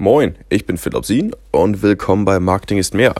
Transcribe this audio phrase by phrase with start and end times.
[0.00, 3.14] Moin, ich bin Philipp Sien und willkommen bei Marketing ist mehr.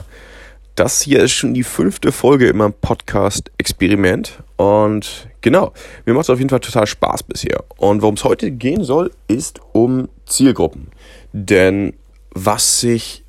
[0.73, 5.73] Das hier ist schon die fünfte Folge in meinem Podcast Experiment und genau,
[6.07, 7.63] mir macht es auf jeden Fall total Spaß bisher.
[7.77, 10.87] Und worum es heute gehen soll, ist um Zielgruppen.
[11.33, 11.93] Denn
[12.31, 13.25] was sich,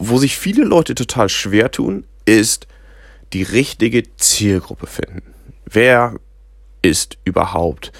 [0.00, 2.66] wo sich viele Leute total schwer tun, ist
[3.32, 5.22] die richtige Zielgruppe finden.
[5.66, 6.16] Wer
[6.82, 7.92] ist überhaupt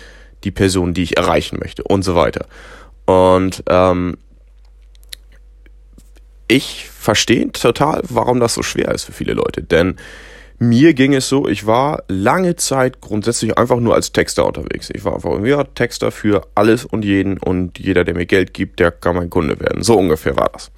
[0.42, 2.46] die Person, die ich erreichen möchte und so weiter.
[3.08, 4.18] Und ähm,
[6.46, 9.62] ich verstehe total, warum das so schwer ist für viele Leute.
[9.62, 9.96] Denn
[10.58, 14.90] mir ging es so, ich war lange Zeit grundsätzlich einfach nur als Texter unterwegs.
[14.92, 18.78] Ich war einfach irgendwie Texter für alles und jeden und jeder, der mir Geld gibt,
[18.78, 19.82] der kann mein Kunde werden.
[19.82, 20.70] So ungefähr war das.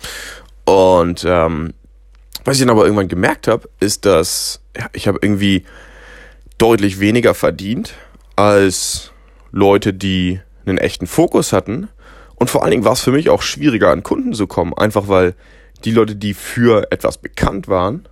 [0.67, 1.75] Und ähm,
[2.45, 5.65] was ich dann aber irgendwann gemerkt habe, ist, dass ja, ich habe irgendwie
[6.59, 7.95] deutlich weniger verdient
[8.37, 9.11] als
[9.51, 11.89] Leute, die einen echten Fokus hatten
[12.41, 15.09] und vor allen Dingen war es für mich auch schwieriger, an Kunden zu kommen, einfach
[15.09, 15.35] weil
[15.85, 18.09] die Leute, die für etwas bekannt waren,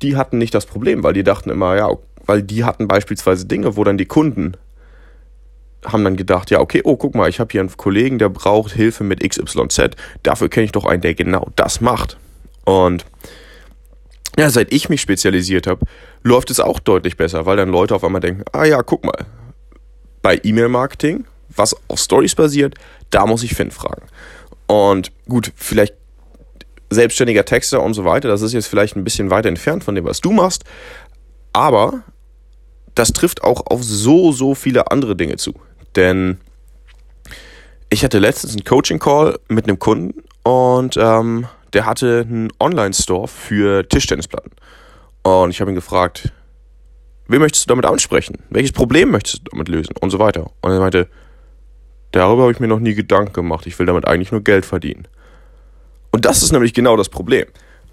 [0.00, 1.90] die hatten nicht das Problem, weil die dachten immer, ja,
[2.24, 4.56] weil die hatten beispielsweise Dinge, wo dann die Kunden
[5.84, 8.72] haben dann gedacht, ja, okay, oh, guck mal, ich habe hier einen Kollegen, der braucht
[8.72, 9.90] Hilfe mit XYZ.
[10.22, 12.16] Dafür kenne ich doch einen, der genau das macht.
[12.64, 13.04] Und
[14.38, 15.84] ja, seit ich mich spezialisiert habe,
[16.22, 19.26] läuft es auch deutlich besser, weil dann Leute auf einmal denken, ah ja, guck mal,
[20.22, 22.74] bei E-Mail-Marketing was auf Stories basiert,
[23.10, 24.06] da muss ich Finn fragen.
[24.66, 25.94] Und gut, vielleicht
[26.90, 30.04] selbstständiger Texter und so weiter, das ist jetzt vielleicht ein bisschen weiter entfernt von dem,
[30.04, 30.64] was du machst,
[31.52, 32.02] aber
[32.94, 35.54] das trifft auch auf so, so viele andere Dinge zu.
[35.96, 36.38] Denn
[37.90, 43.88] ich hatte letztens einen Coaching-Call mit einem Kunden und ähm, der hatte einen Online-Store für
[43.88, 44.52] Tischtennisplatten.
[45.22, 46.32] Und ich habe ihn gefragt,
[47.28, 48.38] wen möchtest du damit ansprechen?
[48.50, 49.94] Welches Problem möchtest du damit lösen?
[50.00, 50.50] Und so weiter.
[50.60, 51.08] Und er meinte,
[52.12, 53.66] Darüber habe ich mir noch nie Gedanken gemacht.
[53.66, 55.08] Ich will damit eigentlich nur Geld verdienen.
[56.10, 57.46] Und das ist nämlich genau das Problem.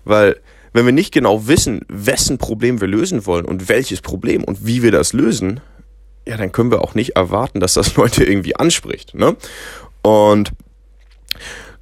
[0.04, 0.38] Weil,
[0.74, 4.84] wenn wir nicht genau wissen, wessen Problem wir lösen wollen und welches Problem und wie
[4.84, 5.62] wir das lösen,
[6.28, 9.16] ja, dann können wir auch nicht erwarten, dass das Leute irgendwie anspricht.
[9.16, 9.36] Ne?
[10.02, 10.52] Und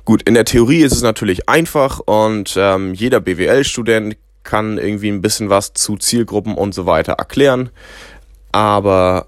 [0.06, 5.22] gut, in der Theorie ist es natürlich einfach und ähm, jeder BWL-Student kann irgendwie ein
[5.22, 7.70] bisschen was zu Zielgruppen und so weiter erklären.
[8.52, 9.28] Aber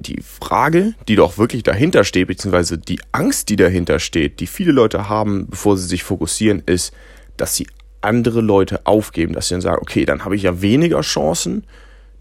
[0.00, 4.72] die Frage, die doch wirklich dahinter steht, beziehungsweise die Angst, die dahinter steht, die viele
[4.72, 6.94] Leute haben, bevor sie sich fokussieren, ist,
[7.36, 7.66] dass sie
[8.00, 11.64] andere Leute aufgeben, dass sie dann sagen, okay, dann habe ich ja weniger Chancen,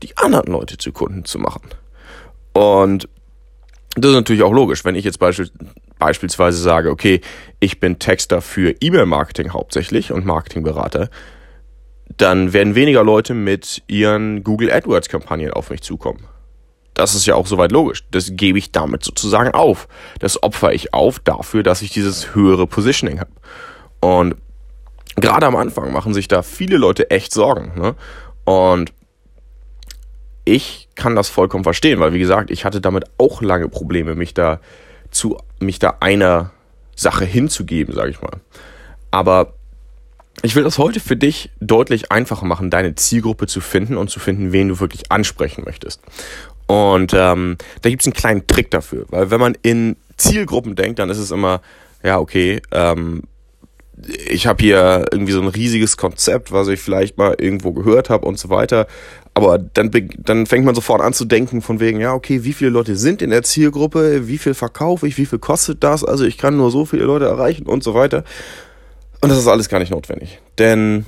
[0.03, 1.69] die anderen Leute zu Kunden zu machen.
[2.53, 3.07] Und
[3.95, 5.49] das ist natürlich auch logisch, wenn ich jetzt beispiel
[5.99, 7.21] beispielsweise sage, okay,
[7.59, 11.09] ich bin Texter für E-Mail-Marketing hauptsächlich und Marketingberater,
[12.17, 16.25] dann werden weniger Leute mit ihren Google AdWords-Kampagnen auf mich zukommen.
[16.97, 18.05] Das ist ja auch soweit logisch.
[18.09, 19.87] Das gebe ich damit sozusagen auf.
[20.17, 23.29] Das opfer ich auf dafür, dass ich dieses höhere Positioning habe.
[23.99, 24.35] Und
[25.15, 27.79] gerade am Anfang machen sich da viele Leute echt Sorgen.
[27.79, 27.95] Ne?
[28.45, 28.93] Und
[30.43, 34.33] ich kann das vollkommen verstehen, weil wie gesagt, ich hatte damit auch lange Probleme, mich
[34.33, 34.59] da
[35.11, 36.49] zu mich da einer
[36.95, 38.39] Sache hinzugeben, sage ich mal.
[39.11, 39.53] Aber
[40.43, 44.19] ich will das heute für dich deutlich einfacher machen, deine Zielgruppe zu finden und zu
[44.19, 46.01] finden, wen du wirklich ansprechen möchtest.
[46.67, 51.09] Und ähm, da gibt's einen kleinen Trick dafür, weil wenn man in Zielgruppen denkt, dann
[51.09, 51.61] ist es immer,
[52.03, 53.23] ja, okay, ähm,
[54.29, 58.27] ich habe hier irgendwie so ein riesiges Konzept, was ich vielleicht mal irgendwo gehört habe
[58.27, 58.85] und so weiter.
[59.33, 62.69] Aber dann, dann fängt man sofort an zu denken von wegen, ja, okay, wie viele
[62.69, 66.37] Leute sind in der Zielgruppe, wie viel verkaufe ich, wie viel kostet das, also ich
[66.37, 68.23] kann nur so viele Leute erreichen und so weiter.
[69.27, 70.39] Und das ist alles gar nicht notwendig.
[70.57, 71.05] Denn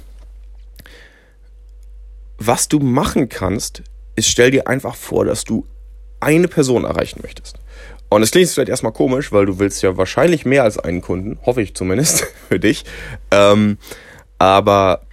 [2.38, 3.82] was du machen kannst,
[4.18, 5.66] ist, stell dir einfach vor, dass du
[6.20, 7.56] eine Person erreichen möchtest.
[8.10, 11.40] Und es klingt vielleicht erstmal komisch, weil du willst ja wahrscheinlich mehr als einen Kunden,
[11.46, 12.84] hoffe ich zumindest für dich.
[13.32, 13.78] Ähm,
[14.38, 15.04] aber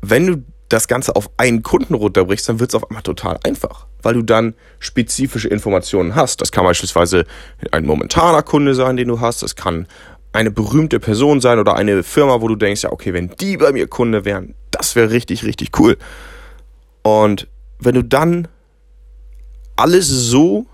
[0.00, 3.86] wenn du das Ganze auf einen Kunden runterbrichst, dann wird es auf einmal total einfach,
[4.02, 6.40] weil du dann spezifische Informationen hast.
[6.40, 7.24] Das kann beispielsweise
[7.70, 9.44] ein momentaner Kunde sein, den du hast.
[9.44, 9.86] Das kann
[10.32, 13.72] eine berühmte Person sein oder eine Firma, wo du denkst, ja, okay, wenn die bei
[13.72, 15.96] mir Kunde wären, das wäre richtig, richtig cool.
[17.02, 17.48] Und
[17.78, 18.48] wenn du dann
[19.76, 20.66] alles so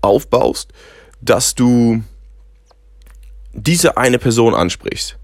[0.00, 0.72] aufbaust,
[1.20, 2.02] dass du
[3.52, 5.18] diese eine Person ansprichst.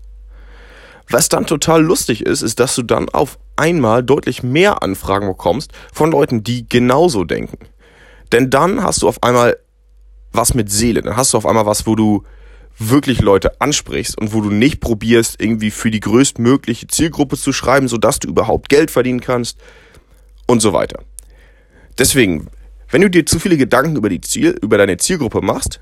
[1.08, 5.72] Was dann total lustig ist, ist, dass du dann auf einmal deutlich mehr Anfragen bekommst
[5.92, 7.58] von Leuten, die genauso denken.
[8.32, 9.58] Denn dann hast du auf einmal
[10.32, 11.02] was mit Seele.
[11.02, 12.24] Dann hast du auf einmal was, wo du
[12.78, 17.88] wirklich Leute ansprichst und wo du nicht probierst, irgendwie für die größtmögliche Zielgruppe zu schreiben,
[17.88, 19.58] sodass du überhaupt Geld verdienen kannst,
[20.46, 21.00] und so weiter.
[21.98, 22.48] Deswegen,
[22.90, 25.80] wenn du dir zu viele Gedanken über, die Ziel, über deine Zielgruppe machst,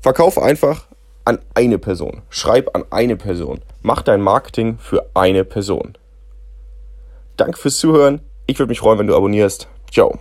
[0.00, 0.86] Verkaufe einfach
[1.26, 2.22] an eine Person.
[2.30, 3.60] Schreib an eine Person.
[3.82, 5.98] Mach dein Marketing für eine Person.
[7.36, 8.20] Danke fürs Zuhören.
[8.46, 9.68] Ich würde mich freuen, wenn du abonnierst.
[9.92, 10.18] Ciao.